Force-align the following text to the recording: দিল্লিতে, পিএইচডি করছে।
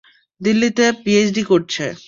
দিল্লিতে, 0.41 0.85
পিএইচডি 1.03 1.43
করছে। 1.43 1.85